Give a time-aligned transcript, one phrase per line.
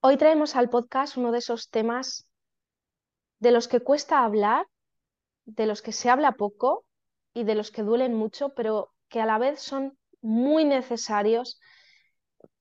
[0.00, 2.28] Hoy traemos al podcast uno de esos temas
[3.38, 4.66] de los que cuesta hablar,
[5.46, 6.84] de los que se habla poco
[7.32, 11.58] y de los que duelen mucho, pero que a la vez son muy necesarios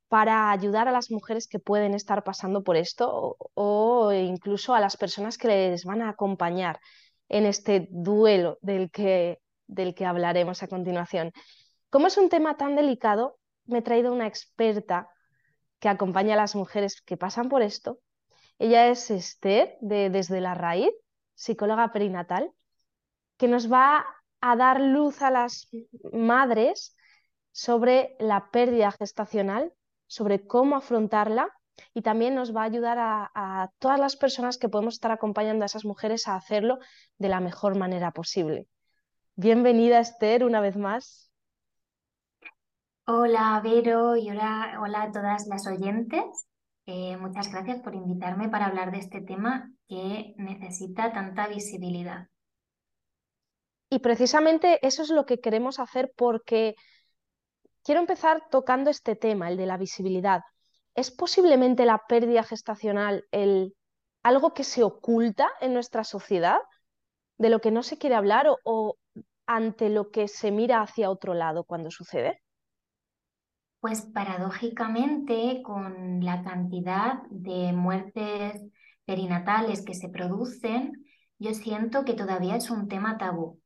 [0.07, 4.97] para ayudar a las mujeres que pueden estar pasando por esto o, incluso a las
[4.97, 6.79] personas que les van a acompañar
[7.27, 11.31] en este duelo del que, del que hablaremos a continuación.
[11.89, 15.09] Como es un tema tan delicado, me he traído una experta
[15.85, 17.99] que acompaña a las mujeres que pasan por esto.
[18.57, 20.89] Ella es Esther, de Desde la Raíz,
[21.35, 22.51] psicóloga perinatal,
[23.37, 24.03] que nos va
[24.41, 25.67] a dar luz a las
[26.11, 26.95] madres
[27.51, 29.73] sobre la pérdida gestacional,
[30.07, 31.53] sobre cómo afrontarla
[31.93, 35.65] y también nos va a ayudar a, a, todas las personas que podemos estar acompañando
[35.65, 36.79] a esas mujeres a hacerlo
[37.19, 38.67] de la mejor manera posible.
[39.35, 41.24] Bienvenida Esther una vez más.
[43.07, 46.47] Hola Vero y hola, hola a todas las oyentes.
[46.87, 52.29] Eh, muchas gracias por invitarme para hablar de este tema que necesita tanta visibilidad.
[53.91, 56.73] Y precisamente eso es lo que queremos hacer porque
[57.83, 60.41] quiero empezar tocando este tema, el de la visibilidad.
[60.95, 63.75] ¿Es posiblemente la pérdida gestacional el,
[64.23, 66.57] algo que se oculta en nuestra sociedad,
[67.37, 68.97] de lo que no se quiere hablar o, o
[69.45, 72.41] ante lo que se mira hacia otro lado cuando sucede?
[73.85, 78.59] Pues paradójicamente, con la cantidad de muertes
[79.05, 81.05] perinatales que se producen,
[81.37, 83.61] yo siento que todavía es un tema tabú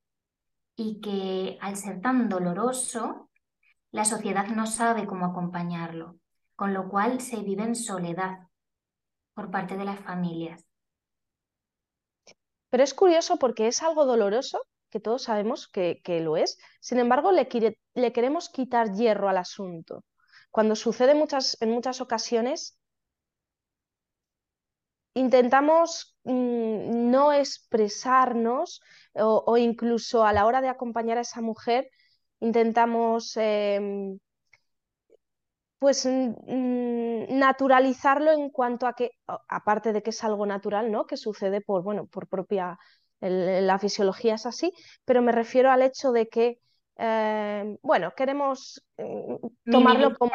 [0.75, 3.29] y que al ser tan doloroso,
[3.91, 6.17] la sociedad no sabe cómo acompañarlo,
[6.57, 8.39] con lo cual se vive en soledad
[9.33, 10.65] por parte de las familias.
[12.69, 14.59] Pero es curioso porque es algo doloroso,
[14.89, 17.47] que todos sabemos que, que lo es, sin embargo le,
[17.93, 20.03] le queremos quitar hierro al asunto
[20.51, 22.79] cuando sucede muchas, en muchas ocasiones,
[25.13, 28.81] intentamos mmm, no expresarnos
[29.13, 31.89] o, incluso a la hora de acompañar a esa mujer,
[32.39, 34.17] intentamos eh,
[35.79, 36.05] pues
[37.29, 39.11] naturalizarlo en cuanto a que,
[39.47, 41.05] aparte de que es algo natural, ¿no?
[41.05, 42.77] Que sucede por, bueno, por propia,
[43.21, 44.71] el, la fisiología es así,
[45.05, 46.59] pero me refiero al hecho de que
[47.01, 50.31] eh, bueno, queremos eh, tomarlo como...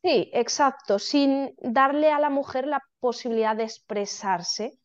[0.00, 4.78] Sí, exacto, sin darle a la mujer la posibilidad de expresarse,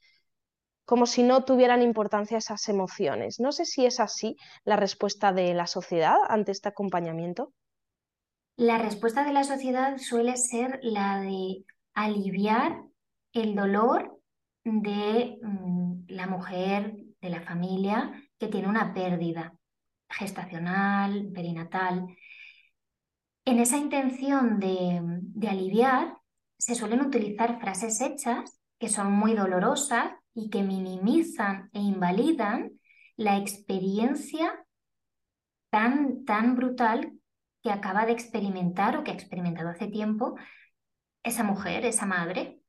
[0.85, 3.39] como si no tuvieran importancia esas emociones.
[3.39, 7.53] No sé si es así la respuesta de la sociedad ante este acompañamiento.
[8.55, 11.63] La respuesta de la sociedad suele ser la de
[11.93, 12.83] aliviar
[13.33, 14.19] el dolor
[14.63, 19.53] de mm, la mujer, de la familia que tiene una pérdida
[20.09, 22.05] gestacional, perinatal.
[23.45, 26.17] En esa intención de, de aliviar,
[26.59, 32.79] se suelen utilizar frases hechas que son muy dolorosas y que minimizan e invalidan
[33.15, 34.65] la experiencia
[35.69, 37.13] tan, tan brutal
[37.61, 40.35] que acaba de experimentar o que ha experimentado hace tiempo
[41.23, 42.59] esa mujer, esa madre.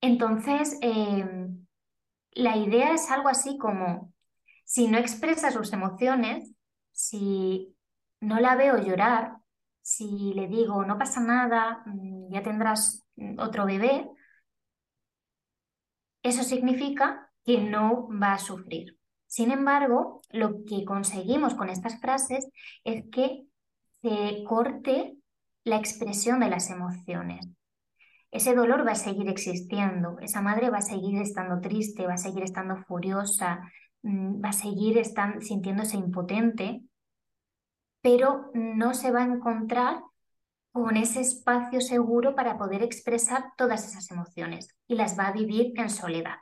[0.00, 1.48] Entonces, eh,
[2.36, 4.12] la idea es algo así como
[4.64, 6.52] si no expresa sus emociones,
[6.92, 7.74] si
[8.20, 9.38] no la veo llorar,
[9.80, 13.06] si le digo no pasa nada, mm, ya tendrás
[13.38, 14.08] otro bebé,
[16.22, 18.98] eso significa que no va a sufrir.
[19.26, 22.48] Sin embargo, lo que conseguimos con estas frases
[22.84, 23.46] es que
[24.02, 25.16] se corte
[25.64, 27.46] la expresión de las emociones.
[28.36, 32.18] Ese dolor va a seguir existiendo, esa madre va a seguir estando triste, va a
[32.18, 33.60] seguir estando furiosa,
[34.06, 35.02] Mm, va a seguir
[35.40, 36.82] sintiéndose impotente,
[38.00, 40.00] pero no se va a encontrar
[40.70, 45.72] con ese espacio seguro para poder expresar todas esas emociones y las va a vivir
[45.74, 46.36] en soledad.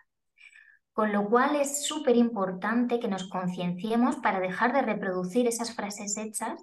[0.93, 6.19] Con lo cual es súper importante que nos concienciemos para dejar de reproducir esas frases
[6.19, 6.63] hechas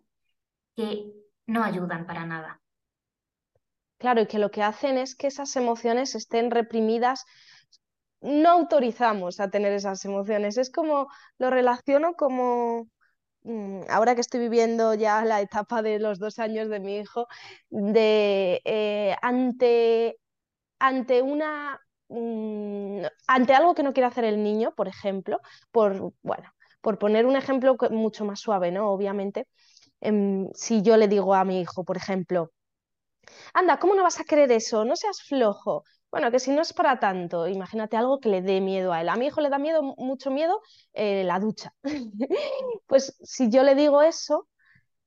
[0.75, 1.11] que
[1.47, 2.60] no ayudan para nada.
[4.01, 7.23] Claro, y que lo que hacen es que esas emociones estén reprimidas
[8.21, 10.57] no autorizamos a tener esas emociones.
[10.57, 12.87] Es como, lo relaciono como,
[13.43, 17.27] mm, ahora que estoy viviendo ya la etapa de los dos años de mi hijo,
[17.69, 20.17] de eh, ante,
[20.79, 21.79] ante una...
[22.09, 25.39] Mm, ante algo que no quiere hacer el niño, por ejemplo,
[25.71, 28.91] por, bueno, por poner un ejemplo mucho más suave, ¿no?
[28.91, 29.47] Obviamente,
[30.01, 32.51] em, si yo le digo a mi hijo, por ejemplo,
[33.53, 34.85] anda, ¿cómo no vas a querer eso?
[34.85, 35.83] No seas flojo.
[36.11, 39.09] Bueno, que si no es para tanto, imagínate algo que le dé miedo a él.
[39.09, 40.61] A mi hijo le da miedo, mucho miedo,
[40.93, 41.73] eh, la ducha.
[42.87, 44.49] pues si yo le digo eso,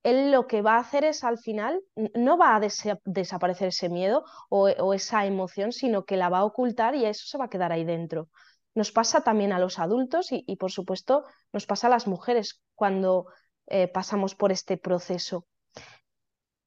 [0.04, 1.82] él lo que va a hacer es al final,
[2.14, 6.94] no va a desaparecer ese miedo o, esa emoción, sino que la va a ocultar
[6.94, 8.28] y eso se va a quedar ahí dentro.
[8.74, 13.26] Nos pasa también a los adultos y, por supuesto nos pasa a las mujeres cuando
[13.66, 15.46] eh, pasamos por este proceso.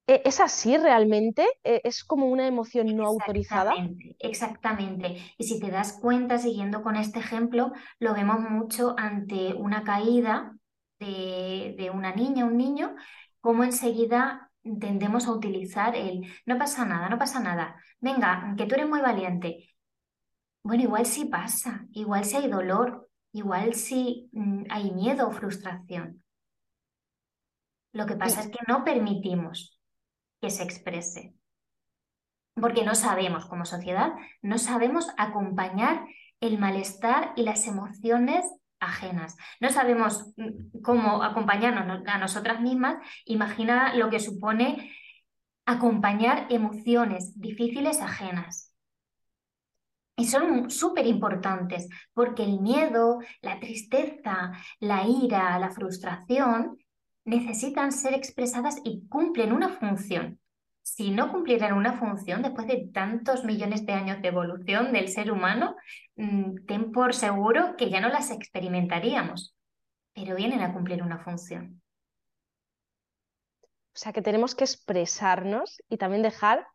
[0.07, 1.45] ¿E-, ¿Es así realmente?
[1.63, 3.73] ¿E-, ¿Es como una emoción no autorizada?
[4.19, 5.17] Exactamente.
[5.37, 10.57] Y si te das cuenta, siguiendo con este ejemplo, lo vemos mucho ante una caída
[10.99, 12.95] de, de una niña, un niño,
[13.41, 17.75] como enseguida tendemos a utilizar el no pasa nada, no pasa nada.
[17.99, 19.69] Venga, que tú eres muy valiente.
[20.63, 26.23] Bueno, igual sí pasa, igual sí hay dolor, igual sí mm, hay miedo o frustración.
[27.93, 29.76] Lo que pasa es que no permitimos
[30.47, 31.33] que se exprese.
[32.53, 36.05] Porque no sabemos, como sociedad, no sabemos acompañar
[36.39, 38.45] el malestar y las emociones
[38.79, 39.35] ajenas.
[39.59, 42.95] No sabemos mm, cómo acompañarnos a nosotras mismas.
[43.25, 44.93] Imagina lo que supone
[45.65, 48.73] acompañar emociones difíciles ajenas.
[50.15, 56.77] Y son súper importantes porque el miedo, la tristeza, la ira, la frustración
[57.27, 60.39] necesitan ser expresadas y cumplen una función.
[60.81, 65.29] Si no cumplieran una función después de tantos millones de años de evolución del ser
[65.29, 65.75] humano,
[66.15, 69.53] mm, ten por seguro que ya no las experimentaríamos,
[70.13, 71.81] pero vienen a cumplir una función.
[73.93, 76.65] O sea que tenemos que expresarnos y también dejar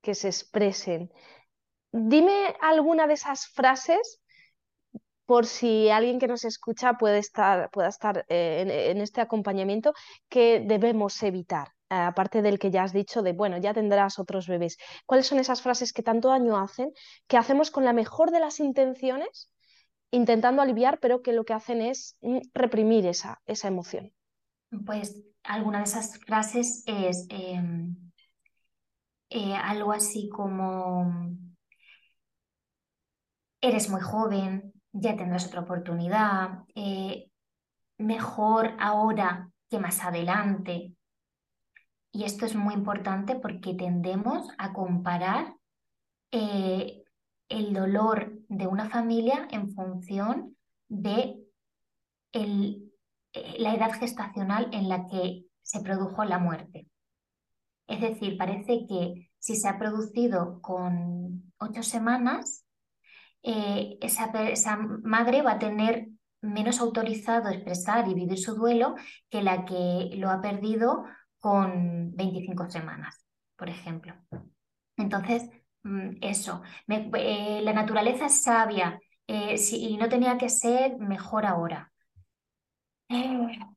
[0.00, 1.12] que se expresen.
[1.92, 4.21] Dime alguna de esas frases
[5.26, 9.94] por si alguien que nos escucha puede estar, pueda estar eh, en, este acompañamiento
[10.28, 14.48] que debemos evitar, eh, aparte del que ya has dicho de, bueno, ya tendrás otros
[14.48, 14.78] bebés.
[15.06, 16.92] ¿Cuáles son esas frases que tanto daño hacen,
[17.28, 19.50] que hacemos con la mejor de las intenciones,
[20.10, 24.12] intentando aliviar, pero que lo que hacen es mm, reprimir esa, esa emoción?
[24.84, 27.96] Pues alguna de esas frases es em,
[29.30, 31.30] eh, algo así como,
[33.60, 37.30] eres muy joven, ya tendrás otra oportunidad, eh,
[37.98, 40.94] mejor ahora que más adelante.
[42.12, 45.56] Y esto es muy importante porque tendemos a comparar
[46.30, 47.02] eh,
[47.48, 50.56] el dolor de una familia en función
[50.88, 51.38] de
[52.32, 52.78] eh,
[53.58, 56.86] la edad gestacional en la que se produjo la muerte.
[57.86, 62.64] Es decir, parece que si se ha producido con ocho semanas,
[63.42, 66.08] eh, esa, madre va a tener
[66.40, 68.94] menos autorizado expresar y vivir su duelo
[69.30, 71.04] que la que lo ha perdido
[71.38, 73.24] con 25 semanas,
[73.56, 74.14] por ejemplo.
[74.96, 75.48] Entonces,
[75.82, 81.92] mm, eso, eh, la naturaleza es sabia eh, y no tenía que ser mejor ahora.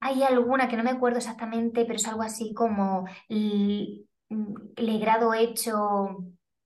[0.00, 5.34] hay alguna que no me acuerdo exactamente, pero es algo así como el, el grado
[5.34, 6.18] hecho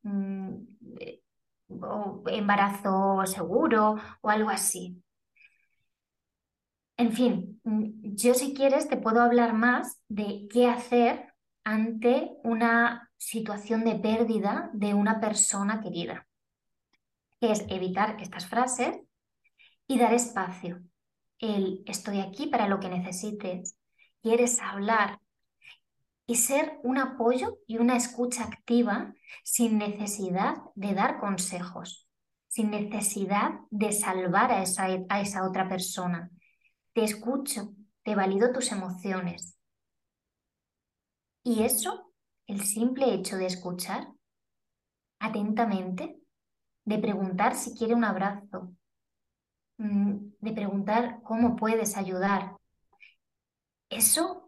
[0.02, 0.71] mm,
[1.82, 5.02] o embarazo seguro o algo así.
[6.96, 11.34] En fin, mm, yo si quieres te puedo hablar más de qué hacer
[11.64, 16.26] ante una situación de pérdida de una persona querida,
[17.40, 18.98] que es evitar estas frases
[19.86, 20.80] y dar espacio.
[21.38, 23.76] El estoy aquí para lo que necesites.
[24.22, 25.18] ¿Quieres hablar?
[26.26, 29.14] Y ser un apoyo y una escucha activa
[29.44, 32.08] sin necesidad de dar consejos,
[32.49, 36.30] sin necesidad de salvar a esa, a esa otra persona.
[36.92, 39.58] Te escucho, te valido tus emociones.
[41.42, 42.12] Y eso,
[42.47, 44.08] el simple hecho de escuchar
[45.18, 46.20] atentamente,
[46.85, 48.75] de preguntar si quiere un abrazo,
[49.78, 52.56] mm, de preguntar cómo puedes ayudar,
[53.88, 54.41] eso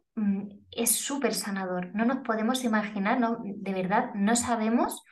[0.70, 1.94] es súper sanador.
[1.94, 5.02] No nos podemos imaginar, no, de verdad, no sabemos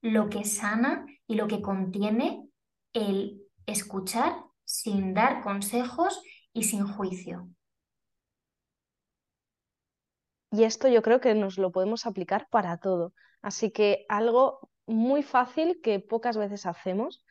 [0.00, 2.48] lo que sana y lo que contiene
[2.92, 7.48] el escuchar sin dar consejos y sin juicio.
[10.50, 13.14] Y esto yo creo que nos lo podemos aplicar para todo.
[13.40, 17.24] Así que algo muy fácil que pocas veces hacemos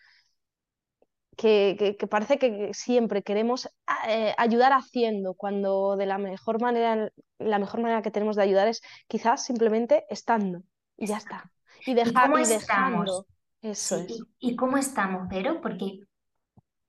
[1.37, 3.69] que, parece que siempre queremos
[4.07, 8.67] eh, ayudar haciendo, cuando de la mejor manera, la mejor manera que tenemos de ayudar
[8.67, 10.63] es quizás simplemente estando
[10.97, 11.51] y ya está.
[11.85, 13.25] Y, dejar, y, dejando.
[13.61, 14.23] Eso es.
[14.39, 15.61] ¿Y, cómo estamos, pero?
[15.61, 15.99] Porque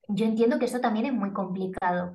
[0.09, 2.15] yo entiendo que eso también es muy complicado.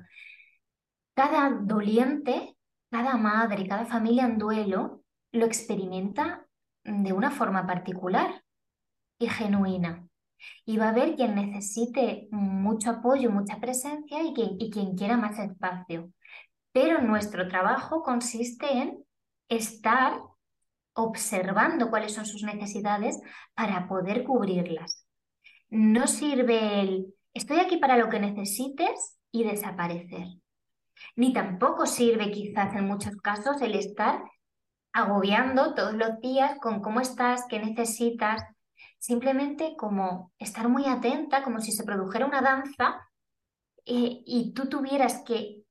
[1.14, 2.56] Cada doliente,
[2.90, 6.46] cada madre, cada familia en duelo lo experimenta
[6.84, 8.44] de una forma particular
[9.18, 10.07] y genuina.
[10.64, 15.16] Y va a haber quien necesite mucho apoyo, mucha presencia y quien, y quien quiera
[15.16, 16.12] más espacio.
[16.72, 19.04] pero nuestro trabajo consiste en
[19.48, 20.20] estar
[20.92, 23.20] observando cuáles son sus necesidades
[23.54, 25.06] para poder cubrirlas.
[25.70, 30.26] No sirve el estoy aquí para lo que necesites y desaparecer.
[31.16, 34.22] Ni tampoco sirve quizás en muchos casos el estar
[34.92, 38.42] agobiando todos los días con cómo estás, qué necesitas,
[38.98, 43.08] simplemente como estar muy atenta, como si se produjera una danza
[43.86, 45.62] eh, y tú tuvieras que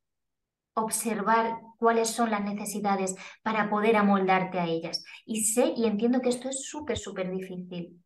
[0.73, 5.03] observar cuáles son las necesidades para poder amoldarte a ellas.
[5.25, 8.03] Y sé y entiendo que esto es súper, súper difícil,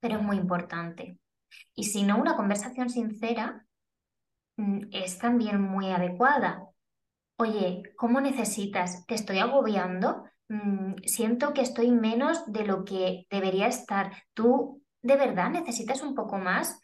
[0.00, 1.18] pero es muy importante.
[1.74, 3.66] Y si no, una conversación sincera
[4.56, 6.66] mm, es también muy adecuada.
[7.36, 9.06] Oye, ¿cómo necesitas?
[9.06, 10.24] ¿Te estoy agobiando?
[10.50, 14.12] Mm, siento que estoy menos de lo que debería estar.
[14.34, 16.78] ¿Tú de verdad necesitas un poco más?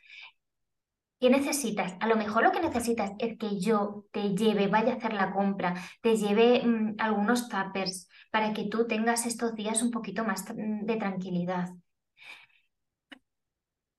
[1.20, 1.94] ¿Qué necesitas?
[2.00, 5.32] A lo mejor lo que necesitas es que yo te lleve, vaya a hacer la
[5.32, 10.44] compra, te lleve mm, algunos tuppers para que tú tengas estos días un poquito más
[10.54, 11.70] mm, de tranquilidad.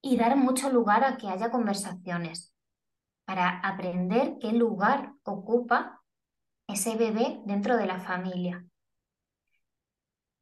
[0.02, 2.52] Y dar mucho lugar a que haya conversaciones
[3.26, 6.04] para aprender qué lugar ocupa
[6.68, 8.67] ese bebé dentro de la familia.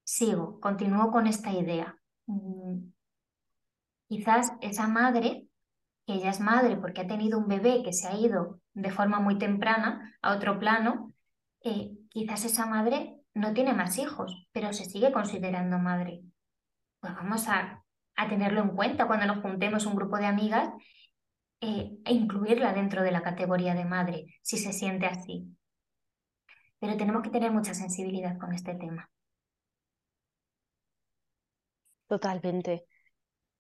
[0.05, 1.97] Sigo, continúo con esta idea.
[2.27, 2.91] Mm,
[4.07, 5.47] quizás esa madre
[6.05, 9.19] que ella es madre porque ha tenido un bebé que se ha ido de forma
[9.19, 11.13] muy temprana a otro plano,
[11.61, 16.21] eh, quizás esa madre no tiene más hijos, pero se sigue considerando madre.
[16.99, 17.83] Pues vamos a,
[18.29, 20.69] tenerlo en cuenta cuando nos juntemos un grupo de amigas
[21.61, 25.57] eh, e incluirla dentro de la categoría de madre, si se siente así.
[26.79, 29.09] Pero tenemos que tener mucha sensibilidad con este tema.
[32.07, 32.85] Totalmente.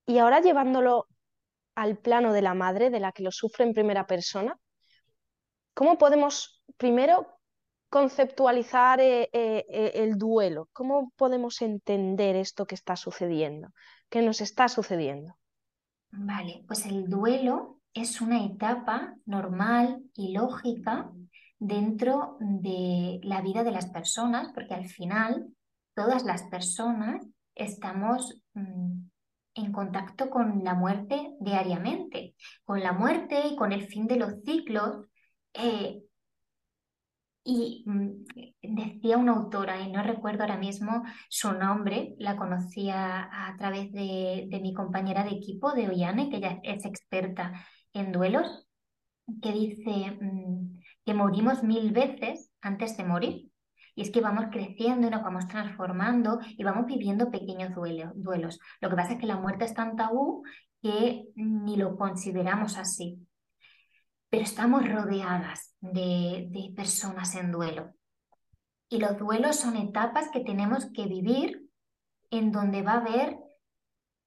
[0.05, 1.07] Y ahora llevándolo
[1.75, 4.57] al plano de la madre, de la que lo sufre en primera persona,
[5.73, 7.39] ¿cómo podemos primero
[7.89, 10.69] conceptualizar eh, eh, eh, el duelo?
[10.73, 13.69] ¿Cómo podemos entender esto que está sucediendo,
[14.09, 15.35] que nos está sucediendo?
[16.11, 21.11] Vale, pues el duelo es una etapa normal y lógica
[21.59, 25.47] dentro de la vida de las personas, porque al final
[25.93, 27.25] todas las personas
[27.55, 29.07] estamos mm,
[29.55, 34.41] en contacto con la muerte diariamente, con la muerte y con el fin de los
[34.43, 35.07] ciclos.
[35.53, 36.01] Eh,
[37.43, 38.25] y mm,
[38.61, 44.49] decía una autora, y no recuerdo ahora mismo su nombre, la conocía a través de,
[44.61, 47.53] mi compañera de equipo, de Ollane, que ella es experta
[47.93, 48.67] en duelos,
[49.41, 53.51] que dice mm, que morimos mil veces antes de morir.
[53.95, 58.59] Y es que vamos creciendo y nos vamos transformando y vamos viviendo pequeños duelos.
[58.81, 60.43] Lo que pasa es que la muerte es tan tabú
[60.81, 63.25] que ni lo consideramos así.
[64.29, 67.93] Pero estamos rodeadas de, de personas en duelo.
[68.89, 71.69] Y los duelos son etapas que tenemos que vivir
[72.31, 73.37] en donde va a haber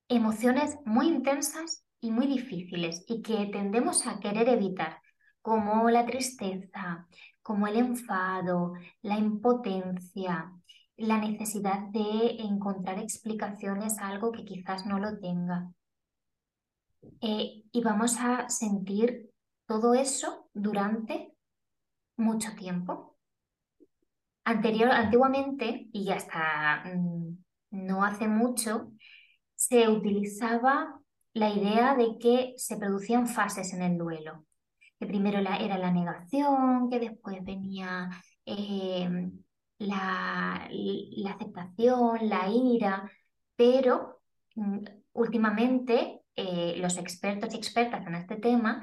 [0.09, 5.01] emociones muy intensas y muy difíciles y que tendemos a querer evitar,
[5.43, 7.07] como la tristeza,
[7.49, 10.53] como el enfado, la impotencia,
[10.99, 15.73] la necesidad de encontrar explicaciones a algo que quizás no lo tenga.
[17.23, 19.31] Eh, y vamos a sentir
[19.67, 21.33] todo eso durante
[22.19, 23.17] mucho tiempo.
[24.45, 28.93] Anterior, antiguamente, y hasta mm, no hace mucho,
[29.55, 31.01] se utilizaba
[31.33, 34.45] la idea de que se producían fases en el duelo
[34.99, 38.11] que primero era la negación, que después venía
[38.45, 39.33] em,
[39.79, 40.69] la,
[41.35, 43.11] aceptación, la ira,
[43.57, 44.21] pero
[44.57, 44.79] mm,
[45.13, 48.83] últimamente eh, los expertos y expertas en este tema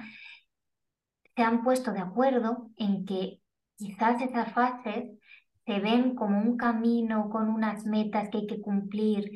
[1.36, 3.41] se han puesto de acuerdo en que
[3.77, 5.12] quizás esas fases
[5.65, 9.31] se ven como un camino con unas metas que hay que cumplir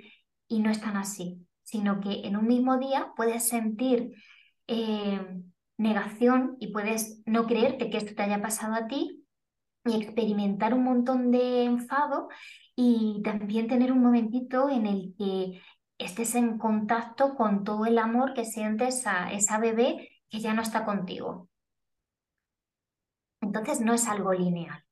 [0.48, 4.14] y no están así, sino que en un mismo día puedes sentir
[4.68, 9.26] em, negación y puedes no creerte que esto te haya pasado a ti
[9.86, 12.28] y experimentar un montón de enfado
[12.76, 15.62] y también tener un momentito en el que
[15.98, 20.62] estés en contacto con todo el amor que sientes a esa bebé que ya no
[20.62, 21.50] está contigo.
[23.42, 24.84] Entonces no es algo lineal,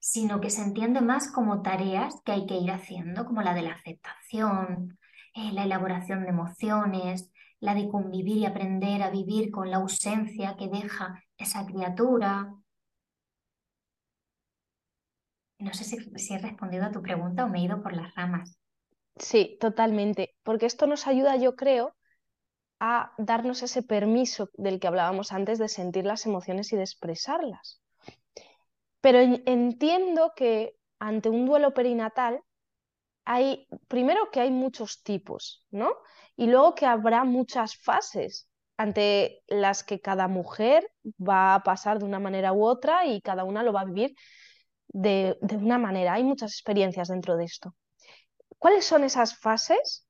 [0.00, 3.62] sino que se entiende más como tareas que hay que ir haciendo, como la de
[3.62, 4.98] la aceptación,
[5.34, 7.30] eh, la elaboración de emociones,
[7.60, 12.54] la de convivir y aprender a vivir con la ausencia que deja esa criatura.
[15.58, 18.58] No sé si, he respondido a tu pregunta o me he ido por las ramas.
[19.16, 21.96] Sí, totalmente, porque esto nos ayuda, yo creo,
[22.78, 27.82] a darnos ese permiso del que hablábamos antes de sentir las emociones y de expresarlas.
[29.00, 32.40] Pero entiendo que ante un duelo perinatal
[33.28, 35.92] hay, primero que hay muchos tipos, ¿no?
[36.34, 42.06] Y luego que habrá muchas fases ante las que cada mujer va a pasar de
[42.06, 44.14] una manera u otra y cada una lo va a vivir
[44.88, 46.14] de, una manera.
[46.14, 47.74] Hay muchas experiencias dentro de esto.
[48.56, 50.06] ¿Cuáles son esas fases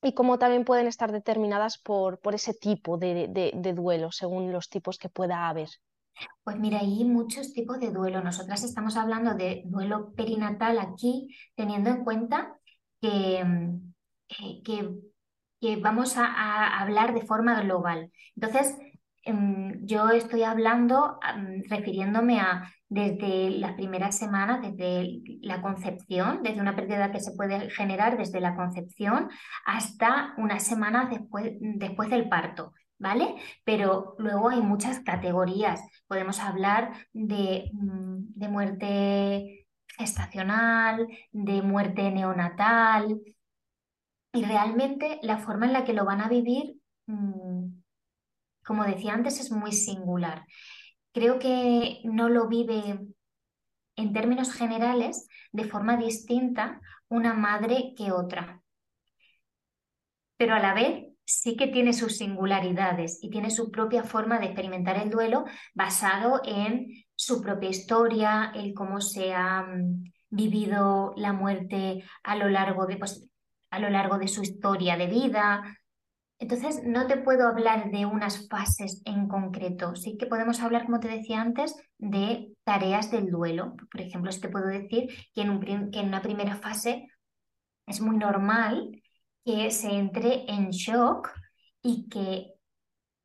[0.00, 4.70] y cómo también pueden estar determinadas por, por ese tipo de, de, duelo, según los
[4.70, 5.68] tipos que pueda haber?
[6.42, 8.22] Pues mira, hay muchos tipos de duelo.
[8.22, 12.56] Nosotras estamos hablando de duelo perinatal aquí, teniendo en cuenta
[13.00, 14.62] que, eh,
[15.60, 18.10] que, vamos a, hablar de forma global.
[18.36, 18.76] Entonces,
[19.24, 21.18] em, yo estoy hablando,
[21.68, 27.70] refiriéndome a desde las primeras semanas, desde la concepción, desde una pérdida que se puede
[27.70, 29.28] generar desde la concepción
[29.66, 32.72] hasta unas semanas después, después del parto.
[32.98, 33.36] ¿Vale?
[33.64, 35.80] Pero luego hay muchas categorías.
[36.08, 43.20] Podemos hablar de, mm, de muerte gestacional, de muerte neonatal,
[44.32, 46.76] y realmente la forma en la que lo van a vivir,
[47.06, 47.80] mm,
[48.64, 50.44] como decía antes, es muy singular
[51.12, 53.00] creo que no lo vive
[53.96, 58.62] en términos generales de forma distinta una madre que otra.
[60.36, 64.46] Pero a la vez sí que tiene sus singularidades y tiene su propia forma de
[64.46, 65.44] experimentar el duelo
[65.74, 72.48] basado en su propia historia, el cómo se ha mm, vivido la muerte a lo
[72.48, 73.28] largo de, pues,
[73.70, 75.62] a lo largo de su historia de vida,
[76.40, 79.96] entonces, no te puedo hablar de unas fases en concreto.
[79.96, 83.74] Sí que podemos hablar, como te decía antes, de tareas del duelo.
[83.90, 87.08] Por ejemplo, te puedo decir que en, una primera fase
[87.86, 89.02] es muy normal
[89.44, 91.30] que se entre en shock
[91.82, 92.54] y que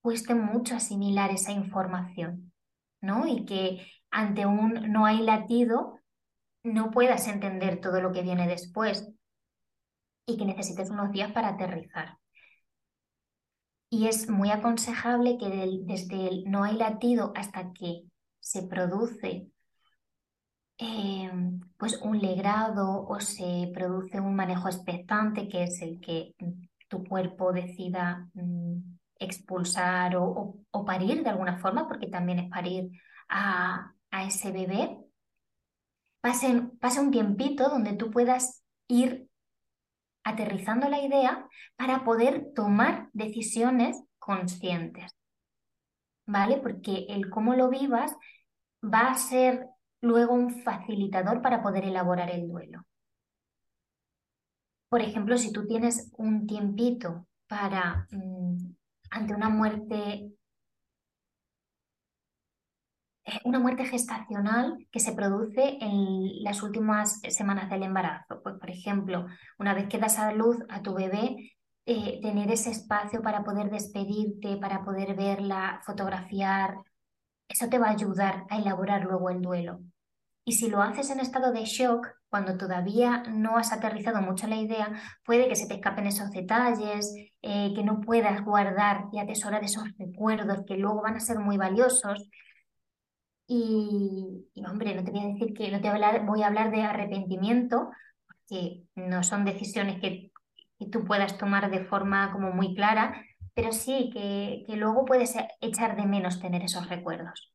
[0.01, 2.51] cueste mucho asimilar esa información,
[3.01, 3.25] ¿no?
[3.27, 6.00] Y que ante un no hay latido
[6.63, 9.10] no puedas entender todo lo que viene después
[10.25, 12.17] y que necesites unos días para aterrizar.
[13.89, 15.49] Y es muy aconsejable que
[15.84, 18.04] desde el no hay latido hasta que
[18.39, 19.53] se produce
[20.84, 26.36] em, pues un legrado o se produce un manejo expectante, que es el que
[26.89, 28.80] tu cuerpo decida mm,
[29.17, 32.91] expulsar o, parir de alguna forma, porque también es parir
[33.30, 33.93] a,
[34.28, 34.98] ese bebé,
[36.22, 39.28] pase, pase un tiempito donde tú puedas ir
[40.24, 45.15] aterrizando la idea para poder tomar decisiones conscientes.
[46.26, 46.58] ¿Vale?
[46.58, 48.15] Porque el cómo lo vivas
[48.84, 49.67] va a ser
[50.04, 52.86] luego un facilitador para poder elaborar el duelo.
[54.89, 58.58] Por ejemplo, si tú tienes un tiempito para, mm,
[59.12, 60.30] ante una muerte
[63.46, 68.42] una muerte gestacional que se produce en las últimas semanas del embarazo.
[68.44, 71.54] Pues, por ejemplo, una vez que das a luz a tu bebé,
[71.86, 76.76] eh, tener ese espacio para poder despedirte, para poder verla, fotografiar,
[77.48, 79.80] eso te va a ayudar a elaborar luego el duelo.
[80.45, 84.58] Y si lo haces en estado de shock, cuando todavía no has aterrizado mucho la
[84.58, 84.91] idea,
[85.23, 89.86] puede que se te escapen esos detalles, eh, que no puedas guardar y atesorar esos
[89.97, 92.29] recuerdos que luego van a ser muy valiosos
[93.47, 96.47] y, hombre, no te voy a decir que no te voy a hablar, voy a
[96.47, 97.89] hablar de arrepentimiento,
[98.27, 100.32] porque no son decisiones que,
[100.91, 106.06] tú puedas tomar de forma como muy clara, pero sí que, luego puedes echar de
[106.06, 107.53] menos tener esos recuerdos.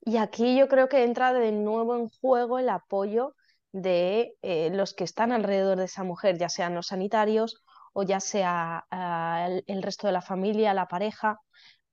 [0.00, 3.34] Y aquí yo creo que entra de nuevo en juego el apoyo
[3.72, 8.20] de eh, los que están alrededor de esa mujer, ya sean los sanitarios o ya
[8.20, 11.40] sea ah, el, resto de la familia, la pareja,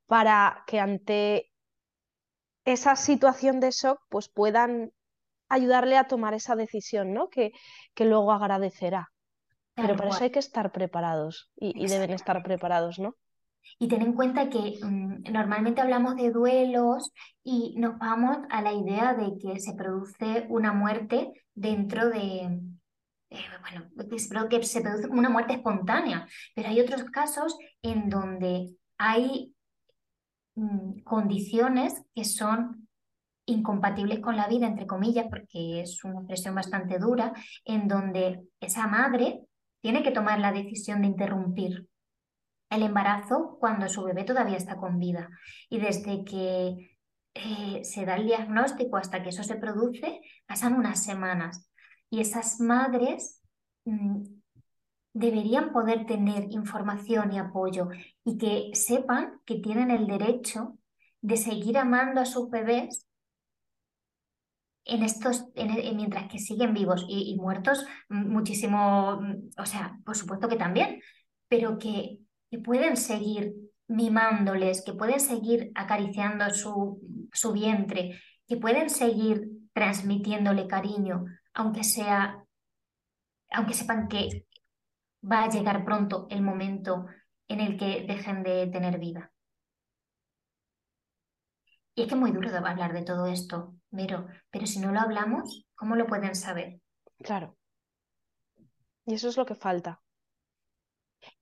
[0.05, 1.51] para que ante
[2.63, 4.91] esa situación de shock pues puedan
[5.49, 7.29] ayudarle a tomar esa decisión, ¿no?
[7.29, 7.51] Que,
[7.93, 9.11] que luego agradecerá.
[9.75, 13.15] Pero para eso hay que estar preparados y, deben estar preparados, ¿no?
[13.79, 17.11] Y ten en cuenta que mm, normalmente hablamos de duelos
[17.43, 22.59] y nos vamos a la idea de que se produce una muerte dentro de,
[23.29, 23.89] eh, bueno,
[24.49, 29.55] que se produce una muerte espontánea, pero hay otros casos en donde hay
[30.55, 32.87] Mm, condiciones que son
[33.45, 37.33] incompatibles con la vida, entre comillas, porque es una expresión bastante dura,
[37.65, 39.41] en donde esa madre
[39.81, 41.87] tiene que tomar la decisión de interrumpir
[42.69, 45.29] el embarazo cuando su bebé todavía está con vida.
[45.69, 46.97] Y desde que
[47.33, 51.69] eh, se da el diagnóstico hasta que eso se produce, pasan unas semanas.
[52.09, 53.41] Y esas madres
[53.85, 54.23] mm,
[55.13, 57.89] deberían poder tener información y apoyo
[58.23, 60.77] y que sepan que tienen el derecho
[61.21, 63.07] de seguir amando a sus bebés
[64.85, 69.19] en estos, mientras que siguen vivos y, muertos, muchísimo,
[69.57, 71.01] o sea, por supuesto que también,
[71.47, 72.19] pero que,
[72.55, 73.53] que pueden seguir
[73.87, 77.01] mimándoles, que pueden seguir acariciando su,
[77.33, 82.45] su vientre, que pueden seguir transmitiéndole cariño, aunque sea,
[83.51, 84.47] aunque sepan que
[85.21, 87.07] va a llegar pronto el momento
[87.49, 89.33] en el que dejen de tener vida.
[91.93, 95.01] Y es que es muy duro hablar de todo esto, pero, pero si no lo
[95.01, 96.79] hablamos, ¿cómo lo pueden saber?
[97.19, 97.57] Claro.
[99.05, 100.01] Y eso es lo que falta.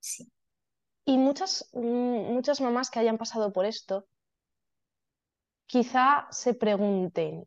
[0.00, 0.33] Sí.
[1.06, 4.06] Y muchas, mm, muchas mamás que hayan pasado por esto,
[5.66, 7.46] quizá se pregunten,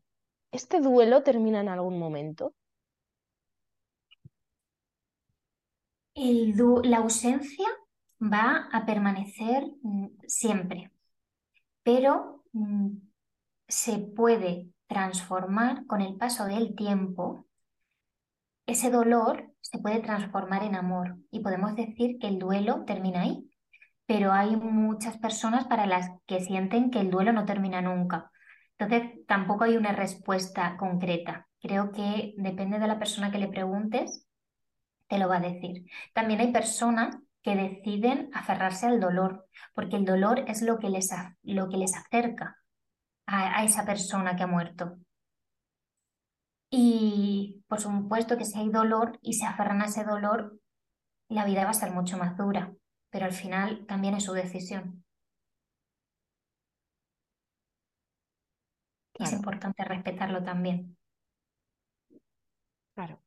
[0.52, 2.54] ¿este duelo termina en algún momento?
[6.14, 7.68] El la ausencia
[8.20, 10.90] va a permanecer mm, siempre,
[11.82, 12.96] pero mm,
[13.68, 17.46] se puede transformar con el paso del tiempo.
[18.66, 23.47] Ese dolor se puede transformar en amor y podemos decir que el duelo termina ahí,
[24.08, 28.30] pero hay muchas personas para las que sienten que el duelo no termina nunca.
[28.78, 31.46] Entonces, tampoco hay una respuesta concreta.
[31.60, 34.26] Creo que depende de la persona que le preguntes,
[35.08, 35.84] te lo va a decir.
[36.14, 41.10] También hay personas que deciden aferrarse al dolor, porque el dolor es lo que les,
[41.42, 42.56] lo que les acerca
[43.26, 44.96] a, a esa persona que ha muerto.
[46.70, 50.58] Y por supuesto que si hay dolor y se aferran a ese dolor,
[51.28, 52.72] la vida va a ser mucho más dura,
[53.10, 55.04] pero al final también es su decisión.
[59.18, 60.96] es importante respetarlo también.
[62.94, 63.20] Claro.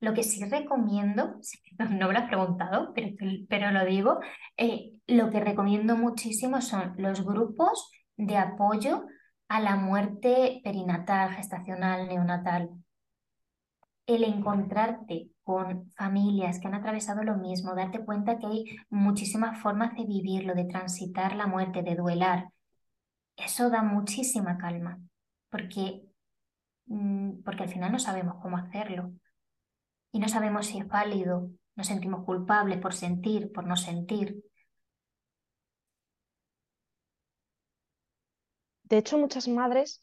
[0.00, 1.40] Lo que sí recomiendo,
[1.78, 3.14] no me lo has preguntado, pero,
[3.48, 4.20] pero lo digo,
[4.56, 9.06] eh, lo que recomiendo muchísimo son los grupos de apoyo
[9.48, 12.70] a la muerte perinatal, gestacional, neonatal.
[14.06, 19.94] El encontrarte con familias que han atravesado lo mismo, darte cuenta que hay muchísimas formas
[19.94, 22.48] de vivirlo, de transitar la muerte, de duelar,
[23.36, 25.00] eso da muchísima calma,
[25.50, 26.02] porque,
[26.86, 29.12] mm, porque al final no sabemos cómo hacerlo
[30.12, 34.42] y no sabemos si es válido, nos sentimos culpables por sentir, por no sentir.
[38.84, 40.00] De hecho, muchas madres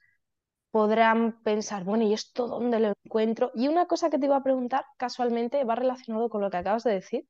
[0.71, 3.51] podrán pensar, bueno, ¿y esto dónde lo encuentro?
[3.55, 6.83] Y una cosa que te iba a preguntar, casualmente, va relacionado con lo que acabas
[6.83, 7.27] de decir,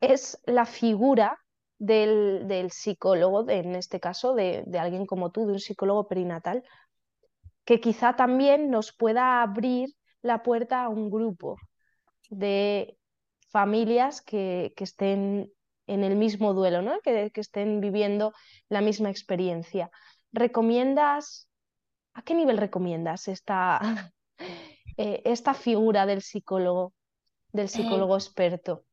[0.00, 1.38] es la figura
[1.78, 6.62] del, psicólogo, en este caso, de, de, alguien como tú, de un psicólogo perinatal,
[7.64, 9.90] que quizá también nos pueda abrir
[10.22, 11.56] la puerta a un grupo
[12.30, 12.98] de
[13.50, 15.50] familias que, que estén
[15.86, 17.00] en el mismo duelo, ¿no?
[17.00, 18.32] que, que estén viviendo
[18.68, 19.90] la misma experiencia.
[20.32, 21.45] ¿Recomiendas,
[22.16, 24.10] a qué nivel recomiendas esta,
[24.96, 26.94] eh, esta figura del psicólogo,
[27.52, 28.84] del eh, psicólogo experto?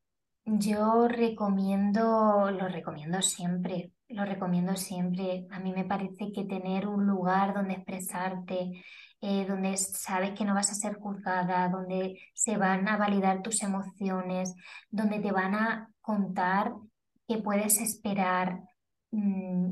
[0.46, 5.48] Yo recomiendo, lo recomiendo siempre, lo recomiendo siempre.
[5.52, 8.84] A mí me parece que tener un lugar donde expresarte,
[9.22, 13.64] eh, donde sabes que no vas a ser juzgada, donde se van a validar tus
[13.64, 14.54] emociones,
[14.92, 16.74] donde te van a contar
[17.26, 18.60] que puedes esperar,
[19.12, 19.72] mm,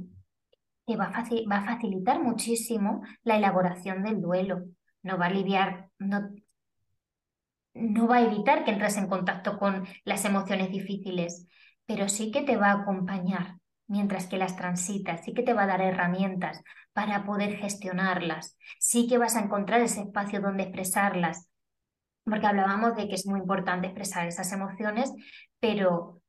[0.88, 4.66] a, va a facilitar muchísimo la elaboración del duelo.
[5.04, 6.30] No va a aliviar, no,
[7.74, 11.48] no va a evitar que entres en contacto con las emociones difíciles,
[11.86, 15.64] pero sí que te va a acompañar mientras que las transitas, sí que te va
[15.64, 16.62] a dar herramientas
[16.94, 21.50] para poder gestionarlas, sí que vas a encontrar ese espacio donde expresarlas,
[22.24, 25.12] porque hablábamos de que es muy importante expresar esas emociones,
[25.60, 26.22] pero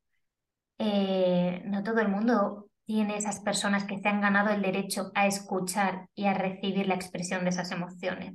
[0.79, 5.27] eh, no todo el mundo tiene esas personas que se han ganado el derecho a
[5.27, 8.35] escuchar y a recibir la expresión de esas emociones.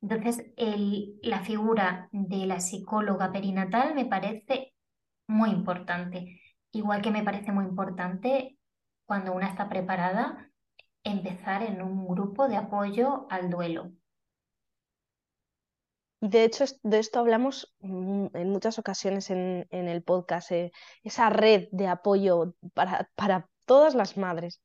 [0.00, 0.52] Entonces,
[1.22, 4.74] la figura de la psicóloga perinatal me parece
[5.26, 8.58] muy importante, igual que me parece muy importante
[9.06, 10.50] cuando una está preparada
[11.04, 13.92] empezar en un grupo de apoyo al duelo.
[16.24, 21.68] Y de hecho, de esto hablamos en muchas ocasiones en, el podcast, eh, esa red
[21.70, 24.62] de apoyo para, para todas las madres,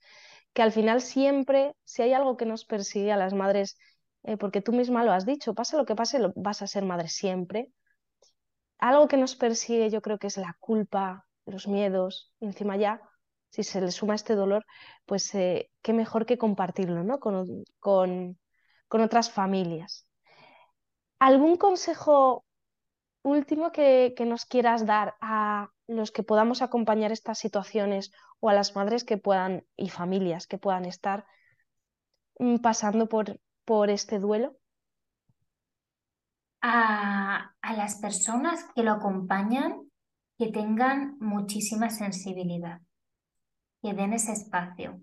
[0.53, 3.77] que al final siempre, si hay algo que nos persigue a las madres
[4.23, 7.09] eh, porque tú misma lo has dicho, pase lo que pase, vas a ser madre
[7.09, 7.73] siempre.
[8.77, 13.01] Algo que nos persigue yo creo que es la culpa, los miedos, y encima ya,
[13.49, 14.65] si se le suma este dolor,
[15.05, 17.19] pues eh, qué mejor que compartirlo ¿no?
[17.19, 18.39] con, con,
[18.87, 20.08] con otras familias.
[21.19, 22.45] ¿Algún consejo
[23.23, 28.75] último que, nos quieras dar a los que podamos acompañar estas situaciones o a las
[28.75, 31.25] madres que puedan y familias que puedan estar
[32.39, 34.57] mm, pasando por, por este duelo?
[36.61, 39.89] A, a las personas que lo acompañan
[40.37, 42.79] que tengan muchísima sensibilidad,
[43.81, 45.01] que den ese espacio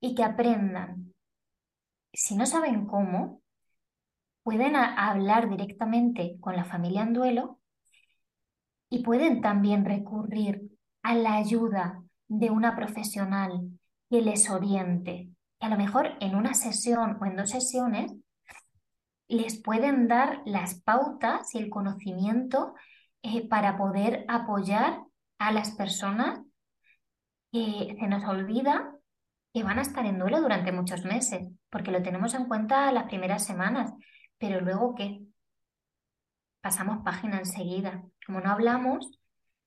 [0.00, 1.12] y que aprendan.
[2.14, 3.43] Si no saben cómo,
[4.44, 7.58] pueden hablar directamente con la familia en duelo
[8.90, 10.70] y pueden también recurrir
[11.02, 13.70] a la ayuda de una profesional
[14.10, 15.30] que les oriente.
[15.58, 18.14] Que a lo mejor en una sesión o en dos sesiones
[19.28, 22.74] les pueden dar las pautas y el conocimiento
[23.22, 25.00] eh, para poder apoyar
[25.38, 26.40] a las personas
[27.50, 28.94] que se nos olvida
[29.54, 33.04] que van a estar en duelo durante muchos meses, porque lo tenemos en cuenta las
[33.04, 33.92] primeras semanas,
[34.38, 35.22] pero luego ¿qué?
[36.60, 38.02] Pasamos página enseguida.
[38.26, 39.18] Como no hablamos,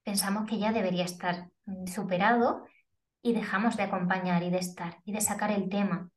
[0.03, 1.49] pensamos que ya debería estar
[1.85, 2.65] superado
[3.21, 6.09] y dejamos de acompañar y de estar y de sacar el tema.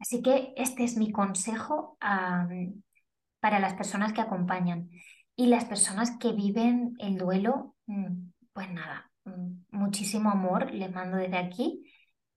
[0.00, 4.90] Así que este es mi consejo para las personas que acompañan.
[5.36, 11.16] Y las personas que viven el duelo, mm, pues nada, mm, muchísimo amor les mando
[11.16, 11.84] desde aquí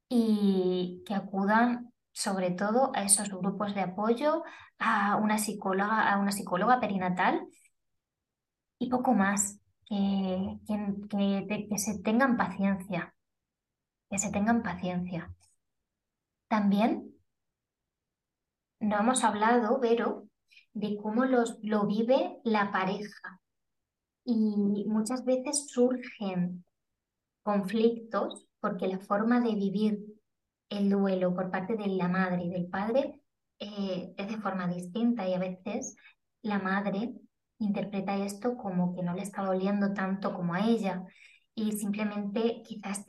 [0.10, 4.43] y que acudan sobre todo a esos grupos de apoyo,
[4.80, 7.45] a una psicóloga, a una psicóloga perinatal
[8.80, 13.13] y poco más, que, que, que se tengan paciencia,
[14.10, 15.30] que se tengan paciencia.
[16.47, 17.13] También
[18.80, 20.30] no hemos hablado, Vero,
[20.73, 23.41] de cómo los, lo vive la pareja.
[24.23, 26.63] Y muchas veces surgen
[27.43, 30.14] conflictos porque la forma de vivir
[30.69, 33.21] el duelo por parte de la madre y del padre
[33.60, 35.95] eh, es de forma distinta y a veces
[36.41, 37.13] la madre
[37.60, 41.04] interpreta esto como que no le está doliendo tanto como a ella
[41.54, 43.06] y simplemente quizás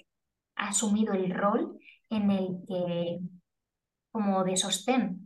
[0.54, 1.78] ha asumido el rol
[2.10, 3.18] en el que
[4.12, 5.25] como de sostén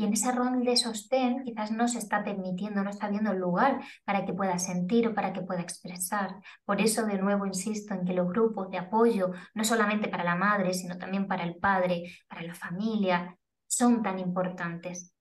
[0.00, 3.38] y en ese rol de sostén quizás no se está permitiendo, no está viendo el
[3.38, 6.36] lugar para que pueda sentir o para que pueda expresar.
[6.64, 10.36] Por eso de nuevo insisto en que los grupos de apoyo, no solamente para la
[10.36, 13.36] madre, sino también para el padre, para la familia,
[13.66, 15.12] son tan importantes.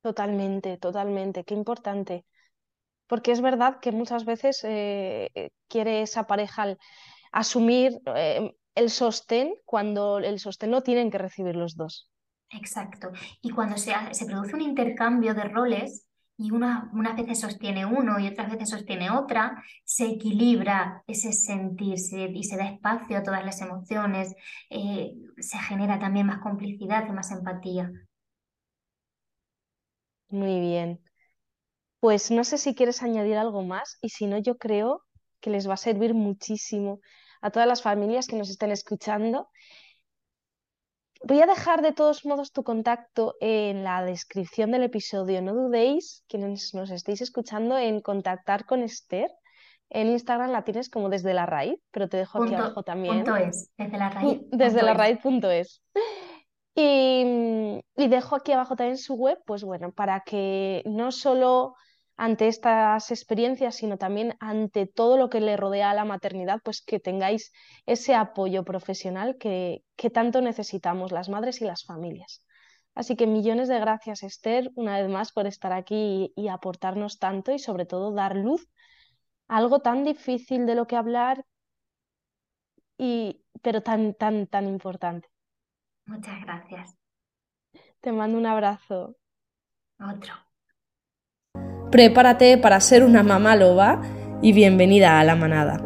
[0.00, 2.24] Totalmente, totalmente, qué importante.
[3.08, 6.76] Porque es verdad que muchas veces eh, eh, quiere esa pareja
[7.32, 12.08] asumir eh, el sostén cuando el sostén lo tienen que recibir los dos.
[12.50, 13.12] Exacto.
[13.42, 16.06] Y cuando se, se produce un intercambio de roles
[16.38, 22.30] y una, unas veces sostiene uno y otras veces sostiene otra, se equilibra ese sentirse
[22.34, 24.34] y se da espacio a todas las emociones,
[24.70, 27.90] eh, se genera también más complicidad y más empatía.
[30.28, 31.00] Muy bien.
[32.00, 35.02] Pues no sé si quieres añadir algo más y si no, yo creo
[35.40, 37.00] que les va a servir muchísimo
[37.46, 39.48] a todas las familias que nos estén escuchando.
[41.22, 45.40] Voy a dejar de todos modos tu contacto en la descripción del episodio.
[45.42, 49.30] No dudéis, quienes nos estéis escuchando, en contactar con Esther.
[49.88, 53.18] En Instagram la tienes como desde la raíz, pero te dejo aquí abajo también.
[53.18, 54.40] Punto es, desde la raíz.
[54.50, 55.82] Desde la raíz.es.
[56.74, 61.76] Y, y dejo aquí abajo también su web, pues bueno, para que no solo
[62.16, 66.80] ante estas experiencias, sino también ante todo lo que le rodea a la maternidad, pues
[66.80, 67.52] que tengáis
[67.84, 72.42] ese apoyo profesional que, tanto necesitamos las madres y las familias.
[72.94, 77.52] Así que millones de gracias, Esther, una vez más por estar aquí y, aportarnos tanto
[77.52, 78.66] y sobre todo dar luz
[79.48, 81.44] a algo tan difícil de lo que hablar,
[82.98, 85.28] y, pero tan, tan, tan importante.
[86.06, 86.96] Muchas gracias.
[88.00, 89.16] Te mando un abrazo.
[90.00, 90.45] Otro.
[91.90, 94.02] Prepárate para ser una mamá loba
[94.42, 95.80] y bienvenida a la manada.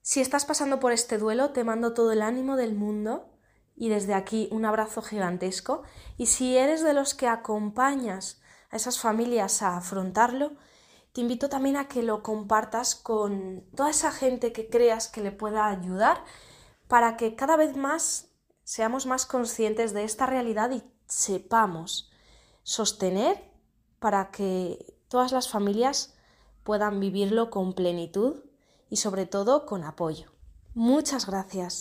[0.00, 3.30] Si estás pasando por este duelo, te mando todo el ánimo del mundo
[3.76, 5.82] y desde aquí un abrazo gigantesco.
[6.16, 10.52] Y si eres de los que acompañas a esas familias a afrontarlo,
[11.12, 15.32] te invito también a que lo compartas con toda esa gente que creas que le
[15.32, 16.24] pueda ayudar
[16.92, 18.28] para que cada vez más
[18.64, 22.10] seamos más conscientes de esta realidad y sepamos
[22.64, 23.42] sostener
[23.98, 26.12] para que todas las familias
[26.64, 28.42] puedan vivirlo con plenitud
[28.90, 30.26] y sobre todo con apoyo.
[30.74, 31.80] Muchas gracias.